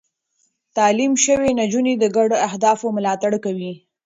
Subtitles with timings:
[0.77, 3.73] تعليم شوې نجونې د ګډو اهدافو ملاتړ کوي.